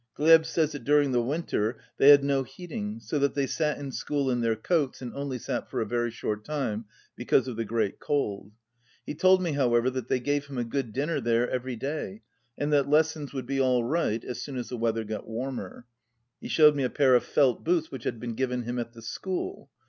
Glyeb 0.17 0.47
says 0.47 0.71
that 0.71 0.83
during 0.83 1.11
the 1.11 1.21
winter 1.21 1.77
they 1.97 2.09
had 2.09 2.23
no 2.23 2.41
heating, 2.41 2.99
so 2.99 3.19
that 3.19 3.35
they 3.35 3.45
sat 3.45 3.77
in 3.77 3.91
school 3.91 4.31
in 4.31 4.41
their 4.41 4.55
coats, 4.55 4.99
and 4.99 5.13
only 5.13 5.37
sat 5.37 5.69
for 5.69 5.79
a 5.79 5.85
very 5.85 6.09
short 6.09 6.43
time, 6.43 6.85
because 7.15 7.47
of 7.47 7.55
the 7.55 7.65
great 7.65 7.99
cold. 7.99 8.51
He 9.05 9.13
told 9.13 9.43
me, 9.43 9.51
however, 9.51 9.91
that 9.91 10.07
they 10.07 10.19
gave 10.19 10.47
him 10.47 10.57
a 10.57 10.63
good 10.63 10.91
dinner 10.91 11.21
there 11.21 11.47
every 11.47 11.75
day, 11.75 12.23
and 12.57 12.73
that 12.73 12.89
les 12.89 13.11
sons 13.11 13.31
would 13.31 13.45
be 13.45 13.61
all 13.61 13.83
right 13.83 14.25
as 14.25 14.41
soon 14.41 14.57
as 14.57 14.69
the 14.69 14.77
weather 14.77 15.03
got 15.03 15.27
warmer. 15.27 15.85
He 16.39 16.47
showed 16.47 16.75
me 16.75 16.81
a 16.83 16.89
pair 16.89 17.13
of 17.13 17.23
felt 17.23 17.63
boots 17.63 17.91
which 17.91 18.05
had 18.05 18.19
been 18.19 18.33
given 18.33 18.63
him 18.63 18.79
at 18.79 18.93
the 18.93 19.03
school. 19.03 19.69